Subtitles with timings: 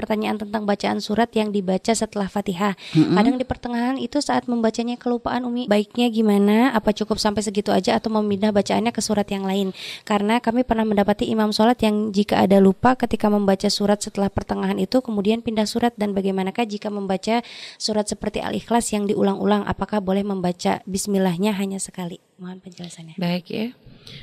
[0.00, 2.72] pertanyaan tentang bacaan surat yang dibaca setelah Fatihah.
[2.96, 3.12] Mm-hmm.
[3.12, 6.72] Kadang di pertengahan itu saat membacanya kelupaan Umi, baiknya gimana?
[6.72, 9.76] Apa cukup sampai segitu aja atau memindah bacaannya ke surat yang lain?
[10.08, 14.80] Karena kami pernah mendapati imam sholat yang jika ada lupa ketika membaca surat setelah pertengahan
[14.80, 17.44] itu kemudian pindah surat dan bagaimanakah jika membaca
[17.76, 22.29] surat seperti Al-Ikhlas yang diulang-ulang apakah boleh membaca bismillahnya hanya sekali?
[22.40, 23.20] Mohon penjelasannya.
[23.20, 23.66] Baik ya.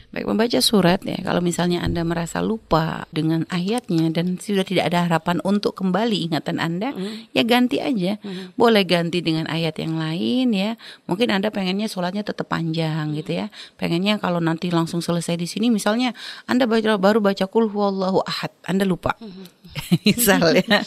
[0.10, 5.06] Baik membaca surat ya, kalau misalnya Anda merasa lupa dengan ayatnya dan sudah tidak ada
[5.06, 7.32] harapan untuk kembali ingatan Anda, mm.
[7.38, 8.18] ya ganti aja.
[8.26, 8.58] Mm.
[8.58, 10.82] Boleh ganti dengan ayat yang lain ya.
[11.06, 13.54] Mungkin Anda pengennya sholatnya tetap panjang gitu ya.
[13.78, 16.18] Pengennya kalau nanti langsung selesai di sini misalnya
[16.50, 19.14] Anda baca baru baca kul huwallahu ahad, Anda lupa.
[19.28, 20.04] Mm.
[20.08, 20.82] misalnya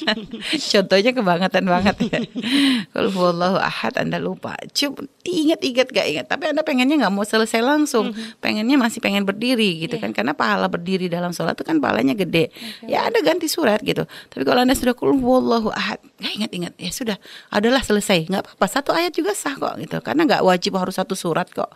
[0.72, 2.20] contohnya kebangetan banget ya
[2.92, 7.60] kalau wallahu ahad anda lupa cuma ingat-ingat gak ingat tapi anda pengennya nggak mau selesai
[7.60, 8.10] langsung.
[8.10, 8.42] Mm-hmm.
[8.42, 10.02] pengennya masih pengen berdiri gitu yeah.
[10.06, 10.10] kan.
[10.16, 12.50] Karena pahala berdiri dalam sholat itu kan pahalanya gede.
[12.50, 12.90] Okay.
[12.92, 14.04] ya anda ganti surat gitu.
[14.06, 16.00] Tapi kalau anda sudah kul wallahu ahad.
[16.20, 17.16] Nggak ingat-ingat ya sudah.
[17.52, 18.28] Adalah selesai.
[18.30, 18.66] Nggak apa-apa.
[18.70, 19.98] Satu ayat juga sah kok gitu.
[20.00, 21.70] Karena nggak wajib harus satu surat kok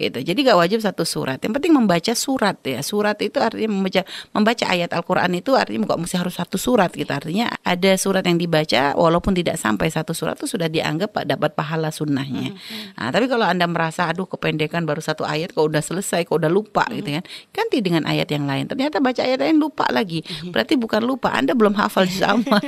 [0.00, 0.18] gitu.
[0.22, 1.38] Jadi nggak wajib satu surat.
[1.42, 2.80] Yang penting membaca surat ya.
[2.80, 7.10] Surat itu artinya membaca membaca ayat Al-Quran itu artinya nggak mesti harus satu surat gitu.
[7.10, 11.92] Artinya ada surat yang dibaca walaupun tidak sampai satu surat itu sudah dianggap dapat pahala
[11.92, 12.56] sunnahnya.
[12.56, 12.96] Mm-hmm.
[12.96, 16.50] nah, tapi kalau anda merasa aduh kependekan baru satu ayat kok udah selesai kok udah
[16.50, 16.98] lupa mm-hmm.
[16.98, 20.50] gitu kan ganti dengan ayat yang lain ternyata baca ayat lain lupa lagi mm-hmm.
[20.50, 22.58] berarti bukan lupa anda belum hafal sama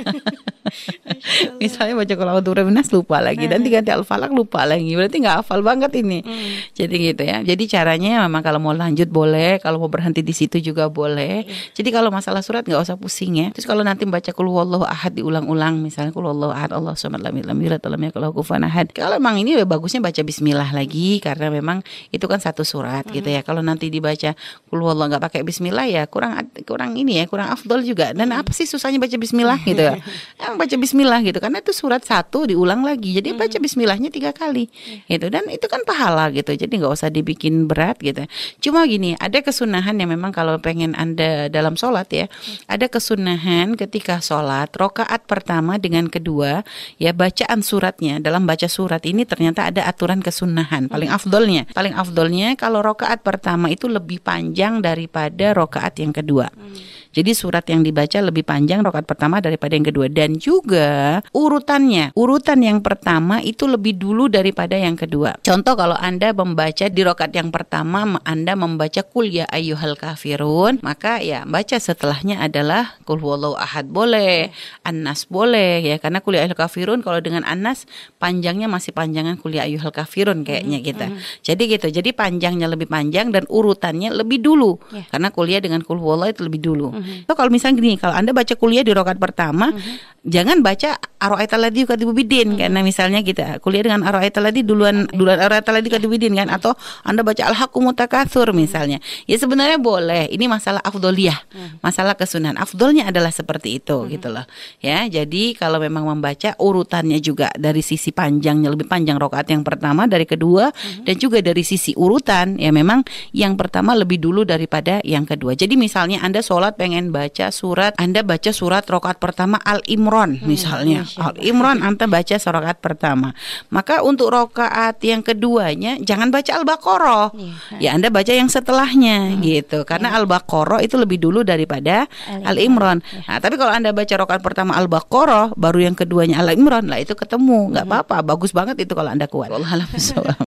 [1.59, 5.91] misalnya baca kalau minas lupa lagi dan diganti al-falak lupa lagi berarti nggak hafal banget
[5.99, 6.77] ini mm.
[6.77, 7.37] jadi gitu ya.
[7.41, 11.45] Jadi caranya memang kalau mau lanjut boleh, kalau mau berhenti di situ juga boleh.
[11.45, 11.73] Iya.
[11.81, 13.47] Jadi kalau masalah surat nggak usah pusing ya.
[13.51, 17.41] Terus kalau nanti baca kul wallahu ahad diulang-ulang misalnya kul wallahu ahad Allah samad lam
[17.41, 18.93] lam yulad lam yakul kufuwan ahad.
[18.93, 23.41] Kalau memang ini bagusnya baca bismillah lagi karena memang itu kan satu surat gitu ya.
[23.41, 24.35] Kalau nanti dibaca
[24.67, 26.37] kul wallahu nggak pakai bismillah ya kurang
[26.67, 28.11] kurang ini ya, kurang afdol juga.
[28.11, 29.97] Dan apa sih susahnya baca bismillah gitu ya?
[30.37, 33.15] Yang baca bismillah gitu karena itu surat satu diulang lagi.
[33.15, 34.67] Jadi baca bismillahnya tiga kali
[35.07, 36.53] gitu dan itu kan pahala gitu.
[36.53, 38.27] Jadi nggak usah dibikin berat gitu.
[38.59, 42.25] Cuma gini, ada kesunahan yang memang kalau pengen Anda dalam sholat ya,
[42.67, 46.67] ada kesunahan ketika sholat, rokaat pertama dengan kedua,
[46.99, 51.63] ya bacaan suratnya, dalam baca surat ini ternyata ada aturan kesunahan, paling afdolnya.
[51.71, 56.49] Paling afdolnya kalau rokaat pertama itu lebih panjang daripada rokaat yang kedua.
[56.51, 56.75] Hmm.
[57.11, 62.15] Jadi surat yang dibaca lebih panjang rokat pertama daripada yang kedua dan juga urutannya.
[62.15, 65.35] Urutan yang pertama itu lebih dulu daripada yang kedua.
[65.43, 71.19] Contoh kalau Anda membaca di rokat yang pertama Anda membaca kul ya ayyuhal kafirun, maka
[71.19, 74.55] ya baca setelahnya adalah kul huwallahu ahad boleh,
[74.87, 77.83] Anas boleh ya karena kul ya ayyuhal kafirun kalau dengan Anas
[78.23, 80.89] panjangnya masih panjangan kul ya ayyuhal kafirun kayaknya mm -hmm.
[80.95, 81.05] kita.
[81.43, 81.87] Jadi gitu.
[81.91, 84.79] Jadi panjangnya lebih panjang dan urutannya lebih dulu.
[84.95, 85.11] Yeah.
[85.11, 86.87] Karena kuliah dengan kul huwallahu itu lebih dulu.
[86.91, 87.00] Mm -hmm.
[87.27, 89.95] So kalau misalnya gini, kalau Anda baca kuliah di rokat pertama, mm -hmm.
[90.25, 92.59] jangan baca aro'aita ladzi bidin mm -hmm.
[92.65, 95.13] karena misalnya kita kuliah dengan aro'aita ladzi duluan okay.
[95.13, 96.73] duluan aro'aita ladzi bidin kan atau
[97.05, 97.45] Anda baca
[97.91, 99.03] mutakatsur misalnya.
[99.27, 100.31] Ya sebenarnya boleh.
[100.31, 101.77] Ini masalah afdoliyah, mm -hmm.
[101.83, 102.57] masalah kesunahan.
[102.57, 104.13] Afdolnya adalah seperti itu mm -hmm.
[104.17, 104.45] gitu loh.
[104.79, 110.07] Ya, jadi kalau memang membaca urutannya juga dari sisi panjangnya lebih panjang rokaat yang pertama
[110.07, 111.03] dari kedua mm -hmm.
[111.05, 113.03] dan juga dari sisi urutan ya memang
[113.35, 115.53] yang pertama lebih dulu daripada yang kedua.
[115.53, 120.47] Jadi misalnya Anda sholat pengen baca surat, Anda baca surat rokaat pertama Al Imran hmm,
[120.47, 121.03] misalnya.
[121.17, 123.33] Al Imran Anda baca surat pertama.
[123.73, 127.27] Maka untuk rokaat yang keduanya jangan baca Al Baqarah.
[127.35, 129.41] Ya, ya Anda baca yang setelahnya hmm.
[129.43, 129.79] gitu.
[129.83, 130.21] Karena ya.
[130.21, 132.05] Al Baqarah itu lebih dulu daripada
[132.45, 133.03] Al Imran.
[133.11, 133.37] Ya.
[133.37, 136.99] Nah, tapi kalau Anda baca rokaat pertama Al Baqarah, baru yang keduanya Al Imran, lah
[137.01, 137.73] itu ketemu.
[137.73, 137.93] nggak hmm.
[137.95, 139.49] apa-apa, bagus banget itu kalau Anda kuat.